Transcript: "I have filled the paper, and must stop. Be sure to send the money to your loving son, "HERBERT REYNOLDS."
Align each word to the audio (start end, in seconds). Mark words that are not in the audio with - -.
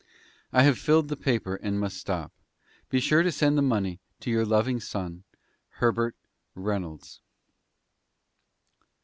"I 0.51 0.63
have 0.63 0.79
filled 0.79 1.09
the 1.09 1.15
paper, 1.15 1.57
and 1.57 1.79
must 1.79 1.95
stop. 1.95 2.31
Be 2.89 2.99
sure 2.99 3.21
to 3.21 3.31
send 3.31 3.55
the 3.55 3.61
money 3.61 3.99
to 4.21 4.31
your 4.31 4.47
loving 4.47 4.79
son, 4.79 5.25
"HERBERT 5.77 6.15
REYNOLDS." 6.55 7.21